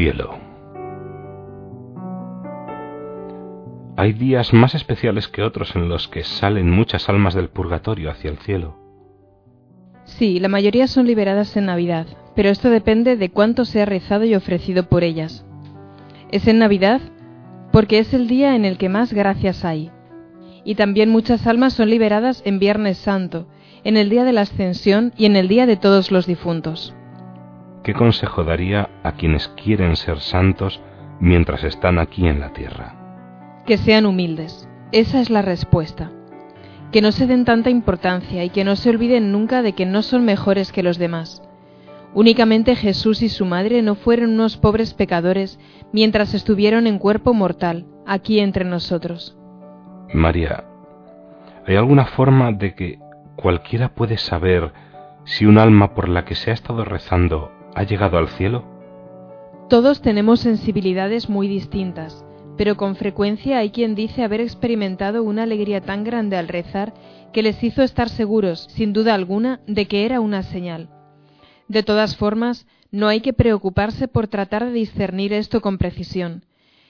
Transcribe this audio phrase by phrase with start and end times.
[0.00, 0.38] Cielo.
[3.98, 8.30] Hay días más especiales que otros en los que salen muchas almas del purgatorio hacia
[8.30, 8.78] el cielo.
[10.04, 14.24] Sí, la mayoría son liberadas en Navidad, pero esto depende de cuánto se ha rezado
[14.24, 15.44] y ofrecido por ellas.
[16.32, 17.02] Es en Navidad
[17.70, 19.90] porque es el día en el que más gracias hay.
[20.64, 23.48] Y también muchas almas son liberadas en Viernes Santo,
[23.84, 26.94] en el día de la Ascensión y en el día de todos los difuntos.
[27.82, 30.80] ¿Qué consejo daría a quienes quieren ser santos
[31.18, 32.94] mientras están aquí en la tierra?
[33.64, 34.68] Que sean humildes.
[34.92, 36.10] Esa es la respuesta.
[36.92, 40.02] Que no se den tanta importancia y que no se olviden nunca de que no
[40.02, 41.42] son mejores que los demás.
[42.12, 45.58] Únicamente Jesús y su madre no fueron unos pobres pecadores
[45.92, 49.38] mientras estuvieron en cuerpo mortal, aquí entre nosotros.
[50.12, 50.64] María,
[51.66, 52.98] ¿hay alguna forma de que
[53.36, 54.72] cualquiera puede saber
[55.24, 58.64] si un alma por la que se ha estado rezando ha llegado al cielo?
[59.70, 62.24] Todos tenemos sensibilidades muy distintas,
[62.58, 66.92] pero con frecuencia hay quien dice haber experimentado una alegría tan grande al rezar
[67.32, 70.90] que les hizo estar seguros, sin duda alguna, de que era una señal.
[71.68, 76.44] De todas formas, no hay que preocuparse por tratar de discernir esto con precisión.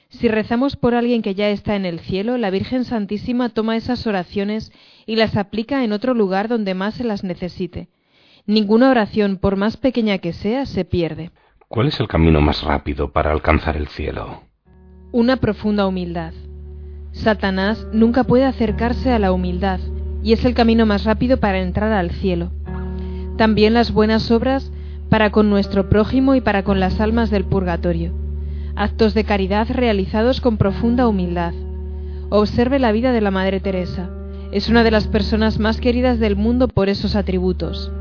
[0.08, 4.08] Si rezamos por alguien que ya está en el cielo, la Virgen Santísima toma esas
[4.08, 4.72] oraciones
[5.06, 7.88] y las aplica en otro lugar donde más se las necesite.
[8.46, 11.30] Ninguna oración, por más pequeña que sea, se pierde.
[11.68, 14.42] ¿Cuál es el camino más rápido para alcanzar el cielo?
[15.12, 16.32] Una profunda humildad.
[17.12, 19.80] Satanás nunca puede acercarse a la humildad,
[20.22, 22.50] y es el camino más rápido para entrar al cielo.
[23.36, 24.70] También las buenas obras
[25.08, 28.12] para con nuestro prójimo y para con las almas del purgatorio.
[28.76, 31.52] Actos de caridad realizados con profunda humildad.
[32.30, 34.08] Observe la vida de la Madre Teresa.
[34.52, 37.92] Es una de las personas más queridas del mundo por esos atributos.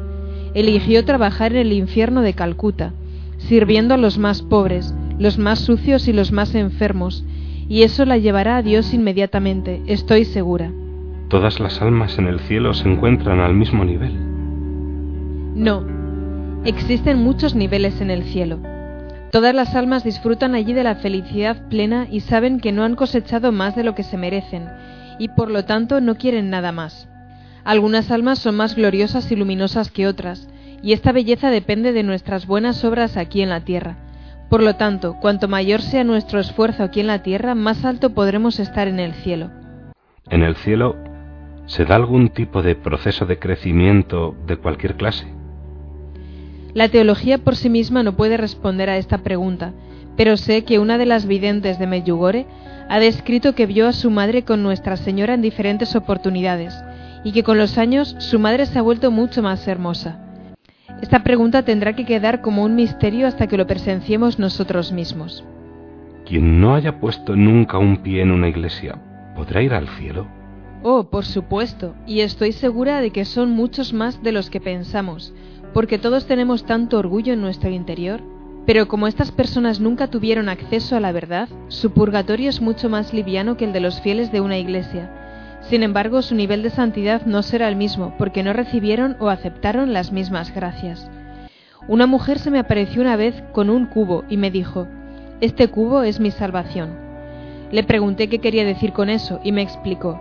[0.53, 2.93] Eligió trabajar en el infierno de Calcuta,
[3.37, 7.23] sirviendo a los más pobres, los más sucios y los más enfermos,
[7.67, 10.71] y eso la llevará a Dios inmediatamente, estoy segura.
[11.29, 14.13] ¿Todas las almas en el cielo se encuentran al mismo nivel?
[15.55, 15.85] No,
[16.65, 18.59] existen muchos niveles en el cielo.
[19.31, 23.51] Todas las almas disfrutan allí de la felicidad plena y saben que no han cosechado
[23.51, 24.67] más de lo que se merecen,
[25.19, 27.08] y por lo tanto no quieren nada más.
[27.69, 30.49] Algunas almas son más gloriosas y luminosas que otras,
[30.81, 33.95] y esta belleza depende de nuestras buenas obras aquí en la tierra.
[34.49, 38.59] Por lo tanto, cuanto mayor sea nuestro esfuerzo aquí en la tierra, más alto podremos
[38.59, 39.51] estar en el cielo.
[40.31, 40.95] ¿En el cielo
[41.67, 45.27] se da algún tipo de proceso de crecimiento de cualquier clase?
[46.73, 49.73] La teología por sí misma no puede responder a esta pregunta,
[50.17, 52.47] pero sé que una de las videntes de Medjugorje
[52.89, 56.73] ha descrito que vio a su madre con Nuestra Señora en diferentes oportunidades,
[57.23, 60.19] y que con los años su madre se ha vuelto mucho más hermosa.
[61.01, 65.43] Esta pregunta tendrá que quedar como un misterio hasta que lo presenciemos nosotros mismos.
[66.25, 68.99] Quien no haya puesto nunca un pie en una iglesia,
[69.35, 70.27] ¿podrá ir al cielo?
[70.83, 75.33] Oh, por supuesto, y estoy segura de que son muchos más de los que pensamos,
[75.73, 78.21] porque todos tenemos tanto orgullo en nuestro interior.
[78.65, 83.13] Pero como estas personas nunca tuvieron acceso a la verdad, su purgatorio es mucho más
[83.13, 85.09] liviano que el de los fieles de una iglesia,
[85.69, 89.93] sin embargo, su nivel de santidad no será el mismo, porque no recibieron o aceptaron
[89.93, 91.09] las mismas gracias.
[91.87, 94.87] Una mujer se me apareció una vez con un cubo y me dijo,
[95.41, 96.89] Este cubo es mi salvación.
[97.71, 100.19] Le pregunté qué quería decir con eso y me explicó,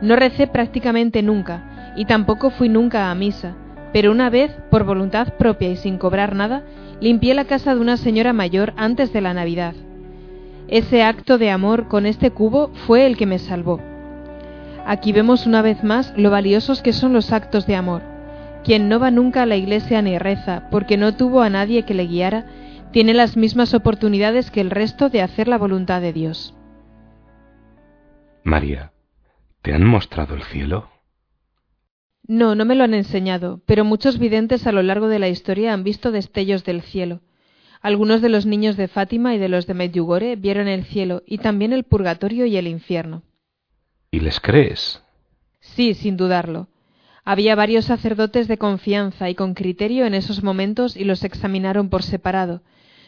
[0.00, 3.54] No recé prácticamente nunca, y tampoco fui nunca a misa,
[3.92, 6.64] pero una vez, por voluntad propia y sin cobrar nada,
[7.00, 9.74] limpié la casa de una señora mayor antes de la Navidad.
[10.66, 13.91] Ese acto de amor con este cubo fue el que me salvó.
[14.84, 18.02] Aquí vemos una vez más lo valiosos que son los actos de amor.
[18.64, 21.94] Quien no va nunca a la iglesia ni reza porque no tuvo a nadie que
[21.94, 22.46] le guiara,
[22.92, 26.54] tiene las mismas oportunidades que el resto de hacer la voluntad de Dios.
[28.44, 28.92] María,
[29.62, 30.90] ¿te han mostrado el cielo?
[32.26, 35.72] No, no me lo han enseñado, pero muchos videntes a lo largo de la historia
[35.72, 37.20] han visto destellos del cielo.
[37.80, 41.38] Algunos de los niños de Fátima y de los de Medjugorje vieron el cielo y
[41.38, 43.22] también el purgatorio y el infierno.
[44.12, 45.02] ¿Y les crees?
[45.58, 46.68] Sí, sin dudarlo.
[47.24, 52.02] Había varios sacerdotes de confianza y con criterio en esos momentos y los examinaron por
[52.02, 52.60] separado.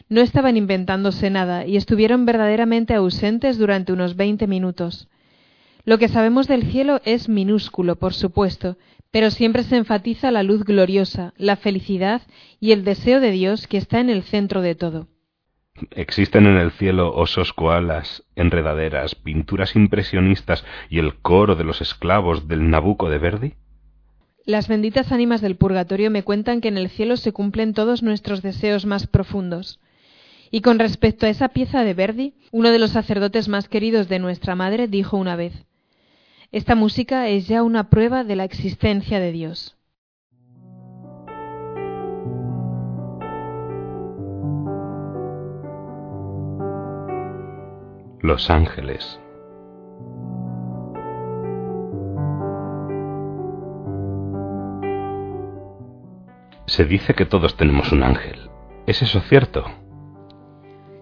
[0.09, 5.07] No estaban inventándose nada y estuvieron verdaderamente ausentes durante unos veinte minutos.
[5.83, 8.77] Lo que sabemos del cielo es minúsculo, por supuesto,
[9.11, 12.23] pero siempre se enfatiza la luz gloriosa, la felicidad
[12.59, 15.07] y el deseo de Dios que está en el centro de todo.
[15.91, 22.47] ¿Existen en el cielo osos koalas, enredaderas, pinturas impresionistas y el coro de los esclavos
[22.47, 23.53] del Nabucco de Verdi?
[24.45, 28.41] Las benditas ánimas del purgatorio me cuentan que en el cielo se cumplen todos nuestros
[28.41, 29.79] deseos más profundos.
[30.49, 34.19] Y con respecto a esa pieza de Verdi, uno de los sacerdotes más queridos de
[34.19, 35.65] nuestra madre dijo una vez
[36.53, 39.75] Esta música es ya una prueba de la existencia de Dios.
[48.25, 49.21] Los ángeles.
[56.65, 58.49] Se dice que todos tenemos un ángel.
[58.87, 59.65] ¿Es eso cierto?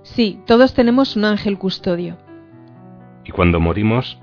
[0.01, 2.17] Sí, todos tenemos un ángel custodio.
[3.23, 4.19] Y cuando morimos,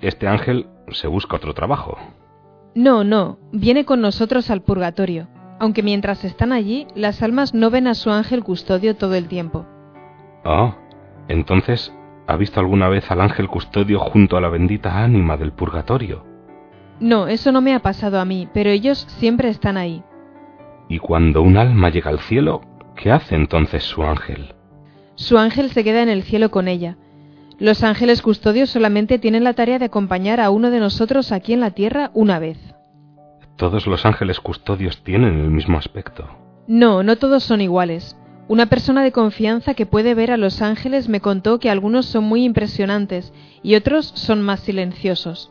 [0.00, 1.98] este ángel se busca otro trabajo.
[2.74, 5.28] No, no, viene con nosotros al purgatorio,
[5.60, 9.66] aunque mientras están allí, las almas no ven a su ángel custodio todo el tiempo.
[10.46, 10.74] Ah,
[11.28, 11.92] entonces,
[12.28, 16.24] ¿ha visto alguna vez al ángel custodio junto a la bendita ánima del purgatorio?
[17.00, 20.02] No, eso no me ha pasado a mí, pero ellos siempre están ahí.
[20.88, 22.60] Y cuando un alma llega al cielo,
[22.96, 24.54] ¿qué hace entonces su ángel?
[25.14, 26.98] Su ángel se queda en el cielo con ella.
[27.58, 31.60] Los ángeles custodios solamente tienen la tarea de acompañar a uno de nosotros aquí en
[31.60, 32.58] la tierra una vez.
[33.56, 36.28] ¿Todos los ángeles custodios tienen el mismo aspecto?
[36.66, 38.18] No, no todos son iguales.
[38.48, 42.24] Una persona de confianza que puede ver a los ángeles me contó que algunos son
[42.24, 45.50] muy impresionantes y otros son más silenciosos.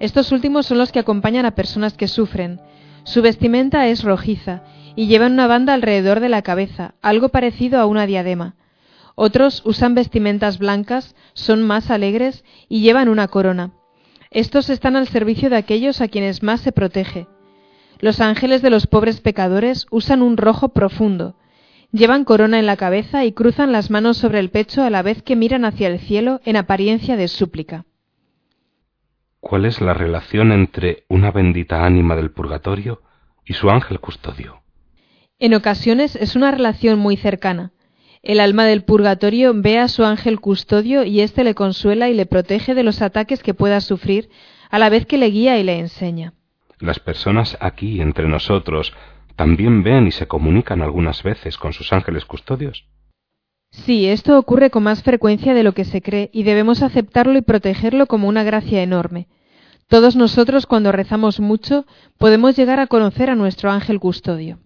[0.00, 2.60] Estos últimos son los que acompañan a personas que sufren,
[3.04, 4.62] su vestimenta es rojiza
[4.94, 8.56] y llevan una banda alrededor de la cabeza, algo parecido a una diadema.
[9.14, 13.72] Otros usan vestimentas blancas, son más alegres y llevan una corona.
[14.30, 17.26] Estos están al servicio de aquellos a quienes más se protege.
[17.98, 21.34] Los ángeles de los pobres pecadores usan un rojo profundo.
[21.92, 25.22] Llevan corona en la cabeza y cruzan las manos sobre el pecho a la vez
[25.22, 27.84] que miran hacia el cielo en apariencia de súplica.
[29.40, 33.02] ¿Cuál es la relación entre una bendita ánima del purgatorio
[33.44, 34.62] y su ángel custodio?
[35.40, 37.72] En ocasiones es una relación muy cercana.
[38.22, 42.26] El alma del purgatorio ve a su ángel custodio y éste le consuela y le
[42.26, 44.28] protege de los ataques que pueda sufrir,
[44.70, 46.34] a la vez que le guía y le enseña.
[46.78, 48.92] Las personas aquí entre nosotros
[49.40, 52.84] también ven y se comunican algunas veces con sus ángeles custodios.
[53.70, 57.40] Sí, esto ocurre con más frecuencia de lo que se cree y debemos aceptarlo y
[57.40, 59.28] protegerlo como una gracia enorme.
[59.88, 61.86] Todos nosotros cuando rezamos mucho
[62.18, 64.58] podemos llegar a conocer a nuestro ángel custodio.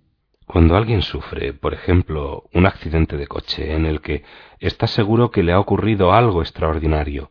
[0.44, 4.24] Cuando alguien sufre, por ejemplo, un accidente de coche en el que
[4.58, 7.30] está seguro que le ha ocurrido algo extraordinario,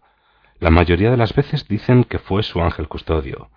[0.60, 3.50] la mayoría de las veces dicen que fue su ángel custodio.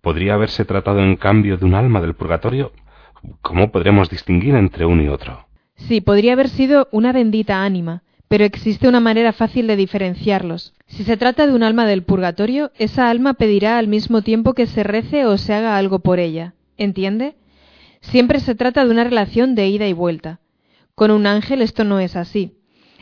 [0.00, 2.72] ¿Podría haberse tratado en cambio de un alma del purgatorio?
[3.42, 5.46] ¿Cómo podremos distinguir entre uno y otro?
[5.76, 10.74] Sí, podría haber sido una bendita ánima, pero existe una manera fácil de diferenciarlos.
[10.86, 14.66] Si se trata de un alma del purgatorio, esa alma pedirá al mismo tiempo que
[14.66, 16.54] se rece o se haga algo por ella.
[16.76, 17.36] ¿Entiende?
[18.00, 20.40] Siempre se trata de una relación de ida y vuelta.
[20.94, 22.54] Con un ángel esto no es así.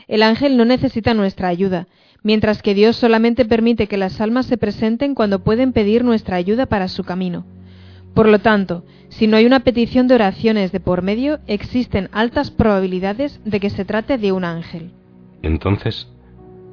[0.07, 1.87] El ángel no necesita nuestra ayuda,
[2.21, 6.65] mientras que Dios solamente permite que las almas se presenten cuando pueden pedir nuestra ayuda
[6.65, 7.45] para su camino.
[8.15, 12.49] Por lo tanto, si no hay una petición de oraciones de por medio, existen altas
[12.49, 14.91] probabilidades de que se trate de un ángel.
[15.41, 16.07] Entonces,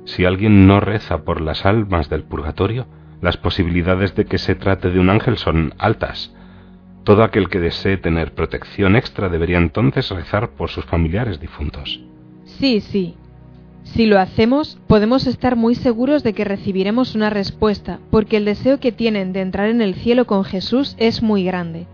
[0.05, 2.87] si alguien no reza por las almas del purgatorio,
[3.21, 6.33] las posibilidades de que se trate de un ángel son altas.
[7.03, 12.01] Todo aquel que desee tener protección extra debería entonces rezar por sus familiares difuntos.
[12.45, 13.17] Sí, sí,
[13.85, 18.81] si lo hacemos, podemos estar muy seguros de que recibiremos una respuesta, porque el deseo
[18.81, 21.87] que tienen de entrar en el cielo con Jesús es muy grande.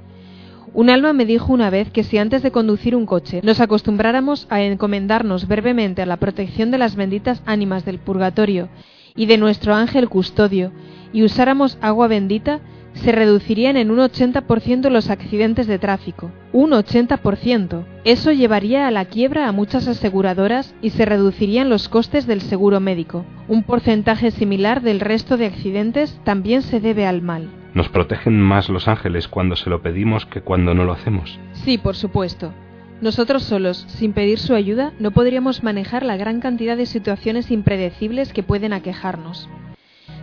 [0.75, 4.47] Un alma me dijo una vez que si antes de conducir un coche nos acostumbráramos
[4.51, 8.69] a encomendarnos brevemente a la protección de las benditas ánimas del purgatorio
[9.17, 10.71] y de nuestro ángel custodio,
[11.13, 12.61] y usáramos agua bendita,
[12.99, 16.31] se reducirían en un 80% los accidentes de tráfico.
[16.53, 17.85] Un 80%.
[18.05, 22.81] Eso llevaría a la quiebra a muchas aseguradoras y se reducirían los costes del seguro
[22.81, 23.25] médico.
[23.49, 27.49] Un porcentaje similar del resto de accidentes también se debe al mal.
[27.75, 31.39] ¿Nos protegen más los ángeles cuando se lo pedimos que cuando no lo hacemos?
[31.53, 32.53] Sí, por supuesto.
[33.01, 38.33] Nosotros solos, sin pedir su ayuda, no podríamos manejar la gran cantidad de situaciones impredecibles
[38.33, 39.49] que pueden aquejarnos.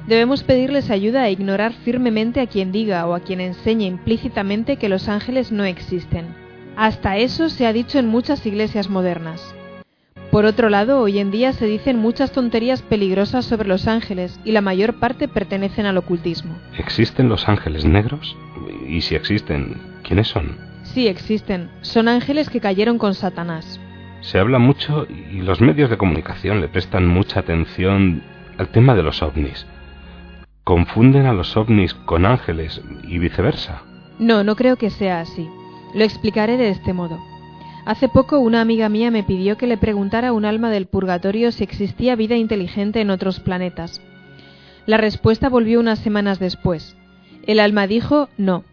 [0.08, 4.90] Debemos pedirles ayuda e ignorar firmemente a quien diga o a quien enseñe implícitamente que
[4.90, 6.28] los ángeles no existen.
[6.76, 9.56] Hasta eso se ha dicho en muchas iglesias modernas.
[10.30, 14.52] Por otro lado, hoy en día se dicen muchas tonterías peligrosas sobre los ángeles y
[14.52, 16.56] la mayor parte pertenecen al ocultismo.
[16.78, 18.36] ¿Existen los ángeles negros?
[18.88, 20.58] Y si existen, ¿quiénes son?
[20.84, 21.72] Sí, existen.
[21.82, 23.80] Son ángeles que cayeron con Satanás.
[24.22, 28.22] Se habla mucho y los medios de comunicación le prestan mucha atención
[28.58, 29.66] al tema de los ovnis.
[30.66, 33.84] ¿Confunden a los ovnis con ángeles y viceversa?
[34.18, 35.48] No, no creo que sea así.
[35.94, 37.20] Lo explicaré de este modo.
[37.86, 41.52] Hace poco una amiga mía me pidió que le preguntara a un alma del purgatorio
[41.52, 44.02] si existía vida inteligente en otros planetas.
[44.88, 46.98] La respuesta volvió unas semanas después.
[47.46, 48.64] El alma dijo no.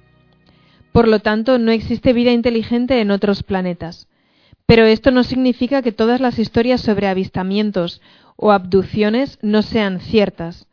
[0.92, 4.08] Por lo tanto, no existe vida inteligente en otros planetas.
[4.64, 8.00] Pero esto no significa que todas las historias sobre avistamientos
[8.37, 10.66] o abducciones no sean ciertas.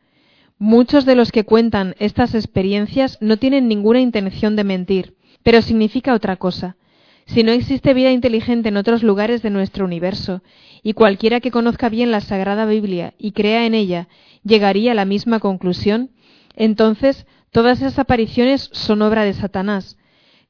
[0.62, 6.14] Muchos de los que cuentan estas experiencias no tienen ninguna intención de mentir, pero significa
[6.14, 6.76] otra cosa.
[7.28, 10.44] Si no existe vida inteligente en otros lugares de nuestro universo,
[10.84, 14.10] y cualquiera que conozca bien la Sagrada Biblia y crea en ella
[14.44, 16.12] llegaría a la misma conclusión,
[16.58, 19.98] entonces todas esas apariciones son obra de Satanás.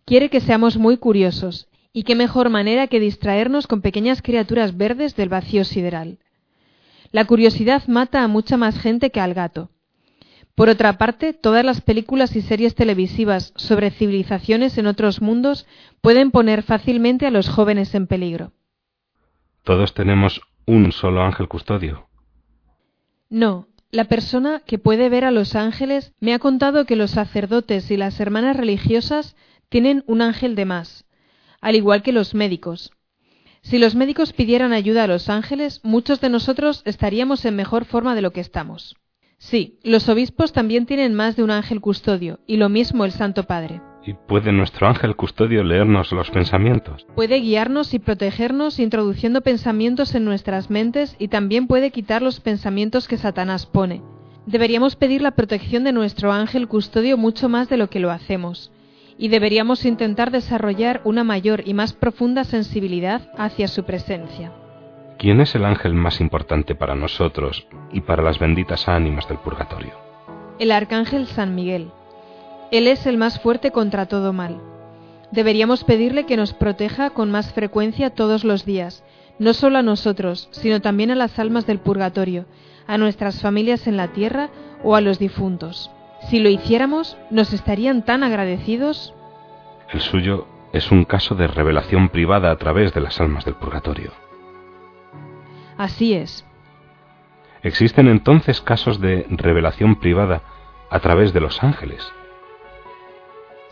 [0.05, 5.15] Quiere que seamos muy curiosos, y qué mejor manera que distraernos con pequeñas criaturas verdes
[5.15, 6.17] del vacío sideral.
[7.11, 9.69] La curiosidad mata a mucha más gente que al gato.
[10.59, 15.65] Por otra parte, todas las películas y series televisivas sobre civilizaciones en otros mundos
[16.01, 18.51] pueden poner fácilmente a los jóvenes en peligro.
[19.63, 22.09] ¿Todos tenemos un solo ángel custodio?
[23.29, 27.89] No, la persona que puede ver a los ángeles me ha contado que los sacerdotes
[27.89, 29.37] y las hermanas religiosas
[29.69, 31.05] tienen un ángel de más,
[31.61, 32.91] al igual que los médicos.
[33.61, 38.13] Si los médicos pidieran ayuda a los ángeles, muchos de nosotros estaríamos en mejor forma
[38.13, 38.97] de lo que estamos.
[39.39, 43.43] Sí, los obispos también tienen más de un ángel custodio, y lo mismo el Santo
[43.43, 43.81] Padre.
[44.05, 47.08] ¿Y puede nuestro ángel custodio leernos los pensamientos?
[47.15, 53.08] Puede guiarnos y protegernos introduciendo pensamientos en nuestras mentes y también puede quitar los pensamientos
[53.08, 54.01] que Satanás pone.
[54.46, 58.72] Deberíamos pedir la protección de nuestro ángel custodio mucho más de lo que lo hacemos,
[59.17, 64.51] y deberíamos intentar desarrollar una mayor y más profunda sensibilidad hacia su presencia.
[65.19, 69.91] ¿Quién es el ángel más importante para nosotros y para las benditas ánimas del purgatorio?
[70.59, 71.91] El arcángel San Miguel.
[72.71, 74.61] Él es el más fuerte contra todo mal.
[75.31, 79.03] Deberíamos pedirle que nos proteja con más frecuencia todos los días,
[79.39, 82.45] no solo a nosotros, sino también a las almas del purgatorio,
[82.88, 84.49] a nuestras familias en la tierra
[84.85, 85.91] o a los difuntos.
[86.29, 89.13] Si lo hiciéramos, nos estarían tan agradecidos.
[89.91, 94.13] El suyo es un caso de revelación privada a través de las almas del purgatorio.
[95.79, 96.45] Así es.
[97.63, 100.41] ¿Existen entonces casos de revelación privada
[100.89, 102.05] a través de los ángeles?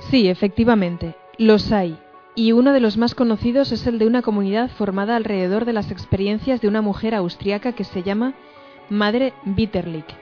[0.10, 2.00] Sí, efectivamente, los hay.
[2.34, 5.92] Y uno de los más conocidos es el de una comunidad formada alrededor de las
[5.92, 8.36] experiencias de una mujer austriaca que se llama
[8.90, 10.16] Madre Bitterlich.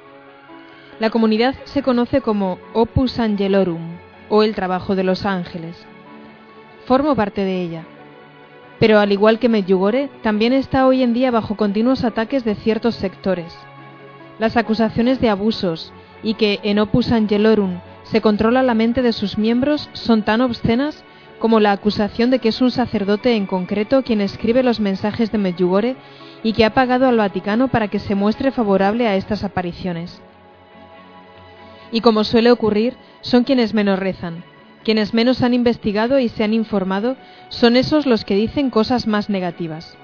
[0.99, 3.97] La comunidad se conoce como Opus Angelorum,
[4.29, 5.85] o el trabajo de los ángeles.
[6.87, 7.85] Formo parte de ella.
[8.79, 12.95] Pero al igual que Medjugorje, también está hoy en día bajo continuos ataques de ciertos
[12.95, 13.57] sectores.
[14.37, 19.37] Las acusaciones de abusos y que en Opus Angelorum se controla la mente de sus
[19.37, 21.03] miembros son tan obscenas
[21.39, 25.37] como la acusación de que es un sacerdote en concreto quien escribe los mensajes de
[25.37, 25.95] Medjugorje
[26.43, 30.21] y que ha pagado al Vaticano para que se muestre favorable a estas apariciones.
[31.91, 34.43] Y como suele ocurrir, son quienes menos rezan,
[34.85, 37.17] quienes menos han investigado y se han informado
[37.49, 39.97] son esos los que dicen cosas más negativas.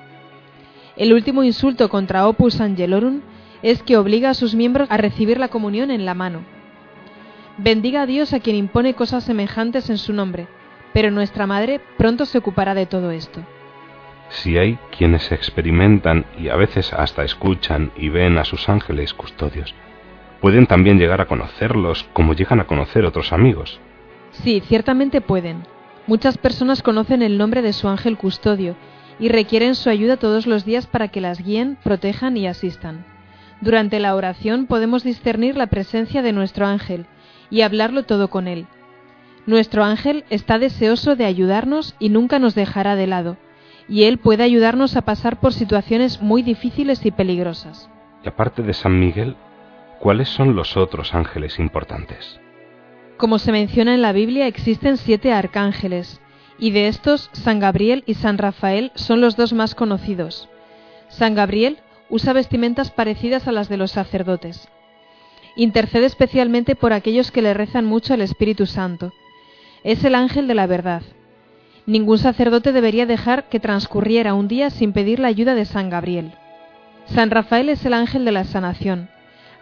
[0.98, 3.22] El último insulto contra Opus Angelorum
[3.62, 6.44] es que obliga a sus miembros a recibir la comunión en la mano.
[7.58, 10.48] Bendiga a Dios a quien impone cosas semejantes en su nombre,
[10.94, 13.42] pero nuestra Madre pronto se ocupará de todo esto.
[14.30, 19.76] Si hay quienes experimentan y a veces hasta escuchan y ven a sus ángeles custodios,
[20.40, 23.80] pueden también llegar a conocerlos como llegan a conocer otros amigos.
[24.32, 25.64] Sí, ciertamente pueden.
[26.08, 28.76] Muchas personas conocen el nombre de su ángel custodio
[29.20, 33.06] y requieren su ayuda todos los días para que las guíen, protejan y asistan.
[33.62, 37.06] Durante la oración podemos discernir la presencia de nuestro ángel
[37.52, 38.66] y hablarlo todo con él.
[39.46, 43.38] Nuestro ángel está deseoso de ayudarnos y nunca nos dejará de lado,
[43.88, 47.90] y él puede ayudarnos a pasar por situaciones muy difíciles y peligrosas.
[48.24, 49.36] Y aparte de San Miguel,
[50.00, 52.40] ¿cuáles son los otros ángeles importantes?
[53.22, 56.20] Como se menciona en la Biblia, existen siete arcángeles,
[56.58, 60.50] y de estos San Gabriel y San Rafael son los dos más conocidos.
[61.08, 61.78] San Gabriel
[62.10, 64.68] usa vestimentas parecidas a las de los sacerdotes.
[65.56, 69.14] Intercede especialmente por aquellos que le rezan mucho al Espíritu Santo.
[69.84, 71.04] Es el ángel de la verdad.
[71.86, 76.32] Ningún sacerdote debería dejar que transcurriera un día sin pedir la ayuda de San Gabriel.
[77.06, 79.12] San Rafael es el ángel de la sanación.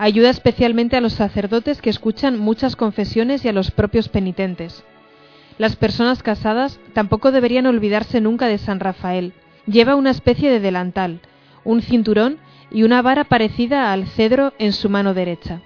[0.01, 4.85] Ayuda especialmente a los sacerdotes que escuchan muchas confesiones y a los propios penitentes.
[5.57, 9.33] Las personas casadas tampoco deberían olvidarse nunca de San Rafael.
[9.67, 11.19] Lleva una especie de delantal,
[11.65, 12.37] un cinturón
[12.71, 15.61] y una vara parecida al cedro en su mano derecha.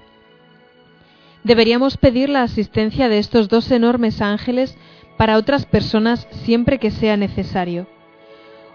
[1.44, 4.76] Deberíamos pedir la asistencia de estos dos enormes ángeles
[5.16, 7.86] para otras personas siempre que sea necesario.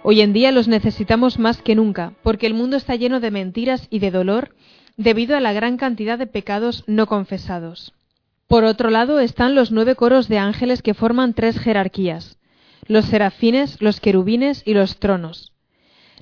[0.04, 3.88] Hoy en día los necesitamos más que nunca, porque el mundo está lleno de mentiras
[3.90, 4.54] y de dolor
[4.98, 7.94] debido a la gran cantidad de pecados no confesados.
[8.48, 12.38] Por otro lado están los nueve coros de ángeles que forman tres jerarquías,
[12.86, 15.52] los serafines, los querubines y los tronos,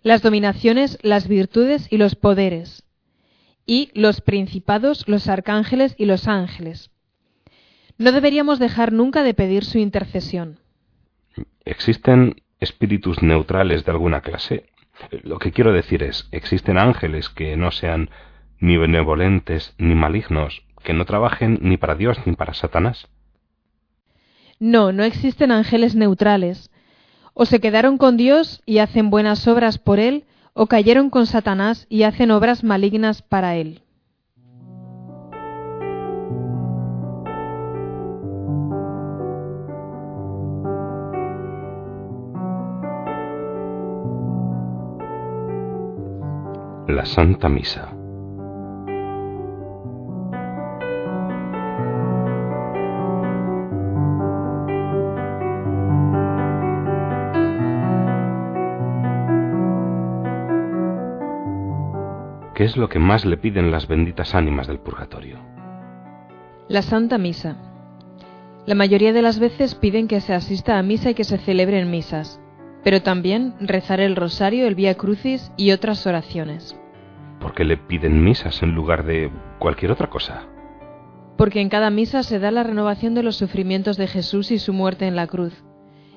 [0.03, 2.85] las dominaciones, las virtudes y los poderes,
[3.65, 6.91] y los principados, los arcángeles y los ángeles.
[7.97, 10.59] No deberíamos dejar nunca de pedir su intercesión.
[11.65, 14.67] ¿Existen espíritus neutrales de alguna clase?
[15.23, 18.11] Lo que quiero decir es, ¿existen ángeles que no sean
[18.61, 23.09] ni benevolentes ni malignos, que no trabajen ni para Dios ni para Satanás?
[24.59, 26.71] No, no existen ángeles neutrales.
[27.35, 31.87] O se quedaron con Dios y hacen buenas obras por Él, o cayeron con Satanás
[31.91, 33.83] y hacen obras malignas para Él.
[46.89, 47.96] La Santa Misa.
[62.67, 65.39] Es lo que más le piden las benditas ánimas del purgatorio?
[66.69, 67.57] La Santa Misa.
[68.67, 71.91] La mayoría de las veces piden que se asista a misa y que se celebren
[71.91, 72.41] misas
[72.87, 76.79] pero también rezar el rosario, el Vía Crucis y otras oraciones.
[77.41, 80.45] ¿Por qué le piden misas en lugar de cualquier otra cosa?
[81.37, 84.73] Porque en cada misa se da la renovación de los sufrimientos de Jesús y su
[84.73, 85.65] muerte en la cruz.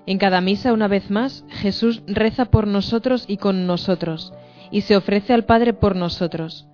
[0.05, 4.31] En cada misa, una vez más, Jesús reza por nosotros y con nosotros,
[4.71, 6.67] y se ofrece al Padre por nosotros.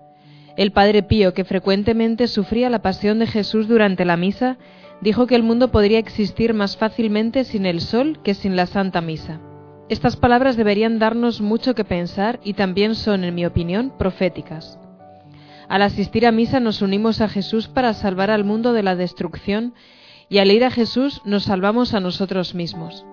[0.57, 4.57] El Padre Pío, que frecuentemente sufría la pasión de Jesús durante la misa,
[5.01, 9.01] dijo que el mundo podría existir más fácilmente sin el sol que sin la Santa
[9.01, 9.41] Misa.
[9.89, 14.79] Estas palabras deberían darnos mucho que pensar y también son, en mi opinión, proféticas.
[15.67, 19.73] Al asistir a misa nos unimos a Jesús para salvar al mundo de la destrucción
[20.29, 23.05] y al ir a Jesús nos salvamos a nosotros mismos.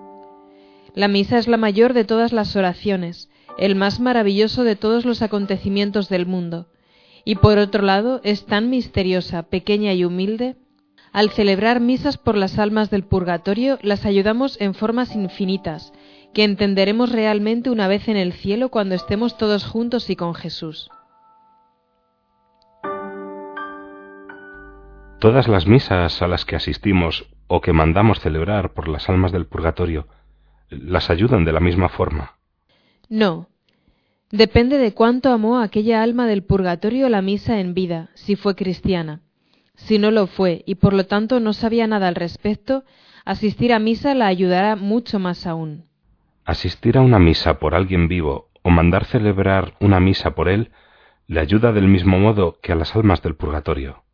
[0.95, 5.21] La misa es la mayor de todas las oraciones, el más maravilloso de todos los
[5.21, 6.67] acontecimientos del mundo,
[7.25, 10.55] y por otro lado es tan misteriosa, pequeña y humilde.
[11.11, 15.93] Al celebrar misas por las almas del purgatorio las ayudamos en formas infinitas,
[16.33, 20.89] que entenderemos realmente una vez en el cielo cuando estemos todos juntos y con Jesús.
[25.19, 29.45] Todas las misas a las que asistimos o que mandamos celebrar por las almas del
[29.45, 30.07] purgatorio
[30.69, 32.33] las ayudan de la misma forma.
[33.13, 33.47] No.
[34.31, 39.21] Depende de cuánto amó aquella alma del purgatorio la misa en vida, si fue cristiana.
[39.75, 42.83] Si no lo fue y por lo tanto no sabía nada al respecto,
[43.23, 45.85] asistir a misa la ayudará mucho más aún.
[46.43, 50.71] Asistir a una misa por alguien vivo o mandar celebrar una misa por él
[51.27, 54.05] le ayuda del mismo modo que a las almas del purgatorio.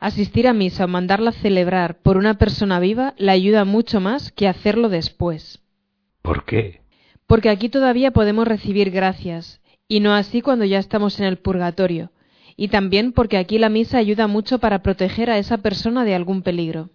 [0.00, 4.48] Asistir a misa o mandarla celebrar por una persona viva le ayuda mucho más que
[4.48, 5.62] hacerlo después.
[6.20, 6.79] ¿Por qué?
[7.30, 12.10] Porque aquí todavía podemos recibir gracias, y no así cuando ya estamos en el purgatorio,
[12.56, 16.42] y también porque aquí la misa ayuda mucho para proteger a esa persona de algún
[16.42, 16.90] peligro.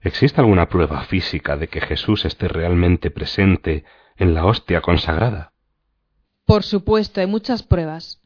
[0.00, 3.84] ¿Existe alguna prueba física de que Jesús esté realmente presente
[4.16, 5.52] en la hostia consagrada?
[6.46, 8.22] Por supuesto, hay muchas pruebas.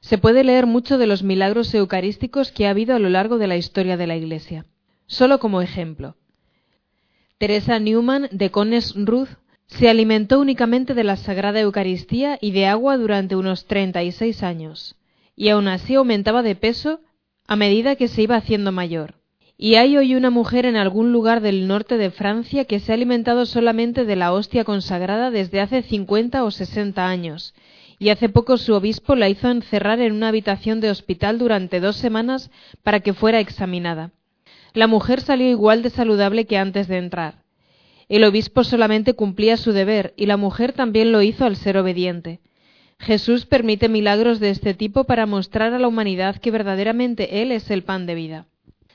[0.00, 3.46] Se puede leer mucho de los milagros eucarísticos que ha habido a lo largo de
[3.46, 4.66] la historia de la Iglesia.
[5.06, 6.18] Solo como ejemplo.
[7.38, 9.30] Teresa Newman de Cones Ruth
[9.66, 14.96] se alimentó únicamente de la Sagrada Eucaristía y de agua durante unos 36 años,
[15.36, 17.00] y aún así aumentaba de peso
[17.46, 19.14] a medida que se iba haciendo mayor.
[19.56, 22.94] Y hay hoy una mujer en algún lugar del norte de Francia que se ha
[22.94, 27.54] alimentado solamente de la hostia consagrada desde hace cincuenta o sesenta años,
[27.98, 31.96] y hace poco su obispo la hizo encerrar en una habitación de hospital durante dos
[31.96, 32.50] semanas
[32.82, 34.10] para que fuera examinada.
[34.72, 37.43] La mujer salió igual de saludable que antes de entrar.
[38.08, 42.40] El obispo solamente cumplía su deber y la mujer también lo hizo al ser obediente.
[42.98, 47.70] Jesús permite milagros de este tipo para mostrar a la humanidad que verdaderamente Él es
[47.70, 48.46] el pan de vida.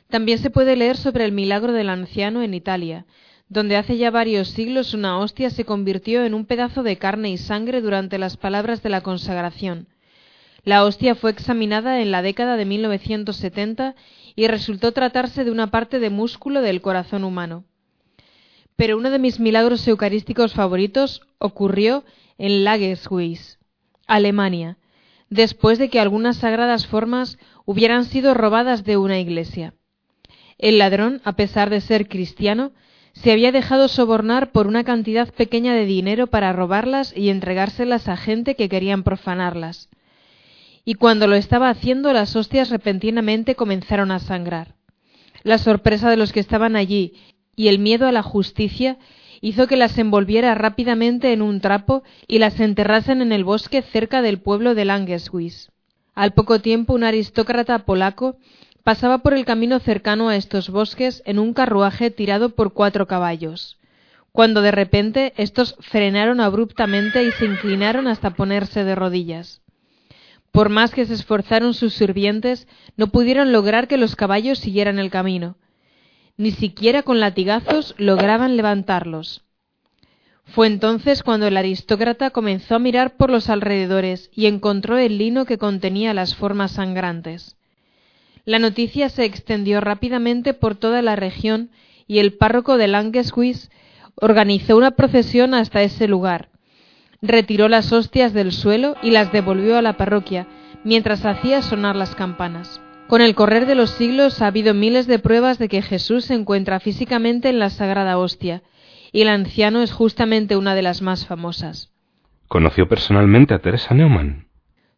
[0.09, 3.05] También se puede leer sobre el milagro del anciano en Italia,
[3.47, 7.37] donde hace ya varios siglos una hostia se convirtió en un pedazo de carne y
[7.37, 9.87] sangre durante las palabras de la consagración.
[10.63, 13.95] La hostia fue examinada en la década de 1970
[14.35, 17.65] y resultó tratarse de una parte de músculo del corazón humano.
[18.79, 22.05] Pero uno de mis milagros eucarísticos favoritos ocurrió
[22.37, 23.59] en Lageshuis,
[24.07, 24.77] Alemania,
[25.29, 29.73] después de que algunas sagradas formas hubieran sido robadas de una iglesia.
[30.57, 32.71] El ladrón, a pesar de ser cristiano,
[33.11, 38.15] se había dejado sobornar por una cantidad pequeña de dinero para robarlas y entregárselas a
[38.15, 39.89] gente que querían profanarlas.
[40.85, 44.75] Y cuando lo estaba haciendo, las hostias repentinamente comenzaron a sangrar.
[45.43, 47.13] La sorpresa de los que estaban allí
[47.59, 48.97] y el miedo a la justicia
[49.41, 54.21] hizo que las envolviera rápidamente en un trapo y las enterrasen en el bosque cerca
[54.21, 55.69] del pueblo de Langeswies.
[56.15, 58.37] Al poco tiempo un aristócrata polaco
[58.85, 63.77] pasaba por el camino cercano a estos bosques en un carruaje tirado por cuatro caballos,
[64.31, 69.61] cuando de repente estos frenaron abruptamente y se inclinaron hasta ponerse de rodillas.
[70.53, 75.09] Por más que se esforzaron sus sirvientes, no pudieron lograr que los caballos siguieran el
[75.09, 75.57] camino.
[76.39, 79.43] Ni siquiera con latigazos lograban levantarlos.
[80.45, 85.43] Fue entonces cuando el aristócrata comenzó a mirar por los alrededores y encontró el lino
[85.43, 87.57] que contenía las formas sangrantes.
[88.45, 91.71] La noticia se extendió rápidamente por toda la región
[92.07, 93.69] y el párroco de Langeshuis
[94.15, 96.47] organizó una procesión hasta ese lugar.
[97.21, 100.47] Retiró las hostias del suelo y las devolvió a la parroquia,
[100.85, 102.79] mientras hacía sonar las campanas.
[103.09, 106.35] Con el correr de los siglos ha habido miles de pruebas de que Jesús se
[106.35, 108.61] encuentra físicamente en la sagrada hostia,
[109.11, 111.91] y el anciano es justamente una de las más famosas.
[112.47, 114.47] ¿Conoció personalmente a Teresa Neumann?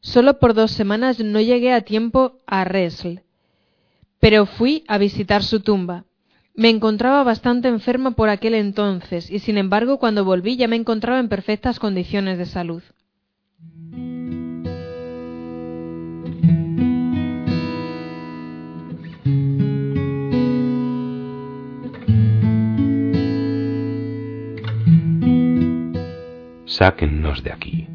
[0.01, 3.21] Solo por dos semanas no llegué a tiempo a Resl,
[4.19, 6.03] pero fui a visitar su tumba.
[6.53, 11.21] Me encontraba bastante enferma por aquel entonces y sin embargo cuando volví ya me encontraba
[11.21, 12.83] en perfectas condiciones de salud.
[26.81, 27.87] Sáquennos de aquí.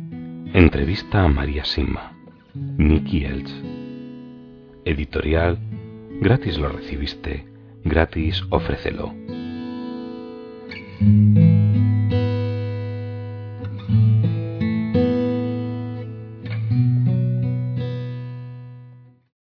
[0.54, 2.12] Entrevista a María Sima.
[2.54, 3.50] Nicky Elch.
[4.84, 5.58] Editorial
[6.20, 7.48] Gratis lo recibiste,
[7.82, 9.12] gratis ofrécelo.